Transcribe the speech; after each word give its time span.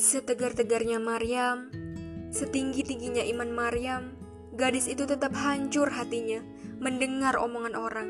Setegar-tegarnya 0.00 0.96
Maryam, 0.96 1.68
setinggi-tingginya 2.32 3.20
iman 3.36 3.52
Maryam, 3.52 4.16
gadis 4.56 4.88
itu 4.88 5.04
tetap 5.04 5.36
hancur 5.36 5.92
hatinya 5.92 6.40
mendengar 6.80 7.36
omongan 7.36 7.76
orang. 7.76 8.08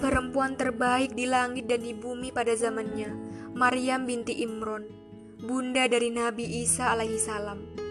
Perempuan 0.00 0.56
terbaik 0.56 1.12
di 1.12 1.28
langit 1.28 1.68
dan 1.68 1.84
di 1.84 1.92
bumi 1.92 2.32
pada 2.32 2.56
zamannya, 2.56 3.12
Maryam 3.52 4.08
binti 4.08 4.40
Imron, 4.40 4.88
bunda 5.36 5.84
dari 5.84 6.08
Nabi 6.08 6.64
Isa 6.64 6.96
alaihi 6.96 7.20
salam. 7.20 7.87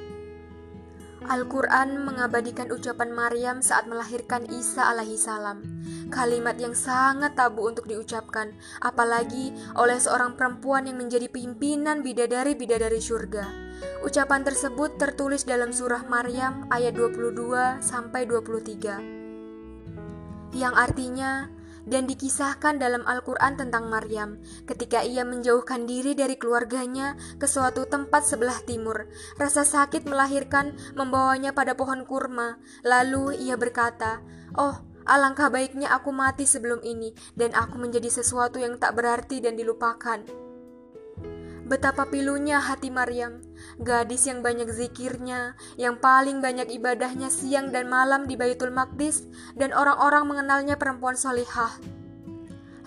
Al-Quran 1.26 2.06
mengabadikan 2.06 2.70
ucapan 2.70 3.10
Maryam 3.10 3.66
saat 3.66 3.90
melahirkan 3.90 4.46
Isa 4.54 4.86
alaihi 4.86 5.18
salam. 5.18 5.66
Kalimat 6.14 6.62
yang 6.62 6.78
sangat 6.78 7.34
tabu 7.34 7.66
untuk 7.66 7.90
diucapkan, 7.90 8.54
apalagi 8.86 9.50
oleh 9.74 9.98
seorang 9.98 10.38
perempuan 10.38 10.86
yang 10.86 11.02
menjadi 11.02 11.26
pimpinan 11.26 12.06
bidadari-bidadari 12.06 13.02
surga. 13.02 13.50
Ucapan 14.06 14.46
tersebut 14.46 15.02
tertulis 15.02 15.42
dalam 15.42 15.74
surah 15.74 16.06
Maryam 16.06 16.70
ayat 16.70 16.94
22 16.94 17.82
sampai 17.82 18.30
23. 18.30 20.54
Yang 20.54 20.74
artinya, 20.78 21.50
dan 21.88 22.06
dikisahkan 22.06 22.78
dalam 22.78 23.08
Al-Quran 23.08 23.56
tentang 23.56 23.88
Maryam 23.88 24.38
ketika 24.68 25.02
ia 25.02 25.24
menjauhkan 25.24 25.88
diri 25.88 26.14
dari 26.14 26.36
keluarganya 26.36 27.16
ke 27.40 27.48
suatu 27.48 27.88
tempat 27.88 28.28
sebelah 28.28 28.60
timur. 28.68 29.08
Rasa 29.40 29.64
sakit 29.64 30.04
melahirkan 30.06 30.76
membawanya 30.94 31.56
pada 31.56 31.74
pohon 31.74 32.04
kurma. 32.04 32.60
Lalu 32.84 33.40
ia 33.48 33.56
berkata, 33.56 34.20
"Oh, 34.60 34.76
alangkah 35.08 35.48
baiknya 35.48 35.96
aku 35.96 36.12
mati 36.12 36.44
sebelum 36.44 36.84
ini 36.84 37.16
dan 37.40 37.56
aku 37.56 37.80
menjadi 37.80 38.12
sesuatu 38.12 38.60
yang 38.60 38.76
tak 38.76 38.94
berarti 38.94 39.40
dan 39.40 39.56
dilupakan." 39.56 40.47
Betapa 41.68 42.08
pilunya 42.08 42.64
hati 42.64 42.88
Maryam, 42.88 43.44
gadis 43.84 44.24
yang 44.24 44.40
banyak 44.40 44.72
zikirnya, 44.72 45.60
yang 45.76 46.00
paling 46.00 46.40
banyak 46.40 46.72
ibadahnya 46.72 47.28
siang 47.28 47.76
dan 47.76 47.92
malam 47.92 48.24
di 48.24 48.40
Baitul 48.40 48.72
Maqdis, 48.72 49.28
dan 49.60 49.76
orang-orang 49.76 50.32
mengenalnya 50.32 50.80
perempuan 50.80 51.20
solihah. 51.20 51.76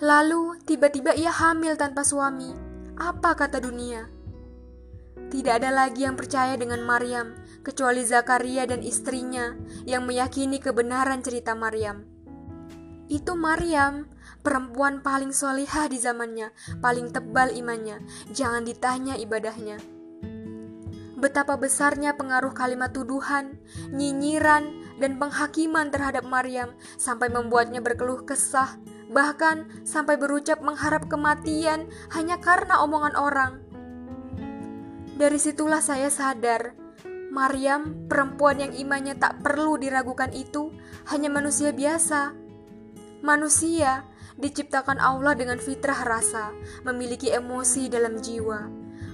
Lalu 0.01 0.57
tiba-tiba 0.65 1.13
ia 1.13 1.29
hamil 1.29 1.77
tanpa 1.77 2.01
suami. 2.01 2.57
Apa 2.97 3.37
kata 3.37 3.61
dunia? 3.61 4.09
Tidak 5.29 5.61
ada 5.61 5.69
lagi 5.69 6.01
yang 6.09 6.17
percaya 6.17 6.57
dengan 6.57 6.81
Maryam, 6.81 7.37
kecuali 7.61 8.01
Zakaria 8.01 8.65
dan 8.65 8.81
istrinya 8.81 9.53
yang 9.85 10.09
meyakini 10.09 10.57
kebenaran 10.57 11.21
cerita 11.21 11.53
Maryam. 11.53 12.01
Itu 13.11 13.35
Maryam, 13.35 14.07
perempuan 14.39 15.03
paling 15.03 15.35
solihah 15.35 15.91
di 15.91 15.99
zamannya, 15.99 16.55
paling 16.79 17.11
tebal 17.11 17.51
imannya, 17.51 17.99
jangan 18.31 18.63
ditanya 18.63 19.19
ibadahnya. 19.19 19.83
Betapa 21.19 21.59
besarnya 21.59 22.15
pengaruh 22.15 22.55
kalimat 22.55 22.95
tuduhan, 22.95 23.59
nyinyiran, 23.91 24.95
dan 25.03 25.19
penghakiman 25.19 25.91
terhadap 25.91 26.23
Maryam 26.23 26.71
sampai 26.95 27.27
membuatnya 27.27 27.83
berkeluh 27.83 28.23
kesah, 28.23 28.79
bahkan 29.11 29.67
sampai 29.83 30.15
berucap 30.15 30.63
mengharap 30.63 31.11
kematian 31.11 31.91
hanya 32.15 32.39
karena 32.39 32.79
omongan 32.79 33.19
orang. 33.19 33.59
Dari 35.19 35.35
situlah 35.35 35.83
saya 35.83 36.07
sadar, 36.07 36.79
Maryam, 37.27 38.07
perempuan 38.07 38.63
yang 38.63 38.71
imannya 38.71 39.19
tak 39.19 39.43
perlu 39.43 39.75
diragukan 39.75 40.31
itu, 40.31 40.71
hanya 41.11 41.27
manusia 41.27 41.75
biasa 41.75 42.40
Manusia 43.21 44.01
diciptakan 44.41 44.97
Allah 44.97 45.37
dengan 45.37 45.61
fitrah 45.61 46.01
rasa, 46.01 46.49
memiliki 46.81 47.29
emosi 47.29 47.85
dalam 47.85 48.17
jiwa, 48.17 48.65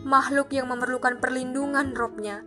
makhluk 0.08 0.56
yang 0.56 0.72
memerlukan 0.72 1.20
perlindungan 1.20 1.92
robnya. 1.92 2.40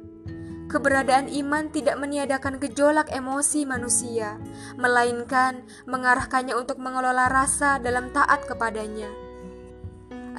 Keberadaan 0.72 1.28
iman 1.28 1.68
tidak 1.68 2.00
meniadakan 2.00 2.56
gejolak 2.56 3.12
emosi 3.12 3.68
manusia, 3.68 4.40
melainkan 4.80 5.60
mengarahkannya 5.84 6.56
untuk 6.56 6.80
mengelola 6.80 7.28
rasa 7.28 7.76
dalam 7.76 8.08
taat 8.08 8.48
kepadanya. 8.48 9.12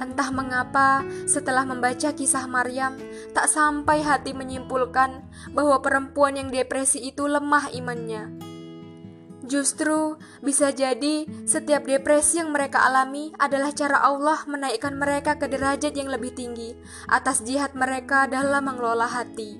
Entah 0.02 0.34
mengapa, 0.34 1.06
setelah 1.30 1.62
membaca 1.62 2.10
kisah 2.10 2.50
Maryam, 2.50 2.98
tak 3.30 3.46
sampai 3.46 4.02
hati 4.02 4.34
menyimpulkan 4.34 5.22
bahwa 5.54 5.78
perempuan 5.78 6.34
yang 6.34 6.50
depresi 6.50 6.98
itu 6.98 7.30
lemah 7.30 7.70
imannya 7.70 8.51
Justru 9.42 10.14
bisa 10.38 10.70
jadi 10.70 11.26
setiap 11.42 11.82
depresi 11.82 12.38
yang 12.38 12.54
mereka 12.54 12.86
alami 12.86 13.34
adalah 13.42 13.74
cara 13.74 13.98
Allah 13.98 14.38
menaikkan 14.46 14.94
mereka 14.94 15.34
ke 15.34 15.50
derajat 15.50 15.98
yang 15.98 16.06
lebih 16.06 16.30
tinggi 16.30 16.78
atas 17.10 17.42
jihad 17.42 17.74
mereka 17.74 18.30
dalam 18.30 18.70
mengelola 18.70 19.10
hati. 19.10 19.58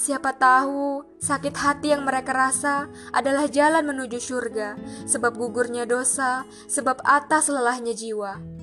Siapa 0.00 0.32
tahu 0.32 1.04
sakit 1.20 1.52
hati 1.60 1.92
yang 1.92 2.08
mereka 2.08 2.32
rasa 2.32 2.88
adalah 3.12 3.44
jalan 3.50 3.84
menuju 3.84 4.16
surga, 4.16 4.78
sebab 5.04 5.36
gugurnya 5.36 5.84
dosa, 5.84 6.48
sebab 6.72 7.04
atas 7.04 7.52
lelahnya 7.52 7.92
jiwa. 7.92 8.59